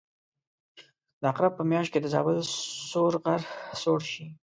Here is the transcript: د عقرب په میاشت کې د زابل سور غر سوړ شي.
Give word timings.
د 1.19 1.23
عقرب 1.31 1.53
په 1.55 1.63
میاشت 1.71 1.89
کې 1.91 1.99
د 2.01 2.07
زابل 2.13 2.37
سور 2.89 3.13
غر 3.23 3.41
سوړ 3.81 3.99
شي. 4.11 4.25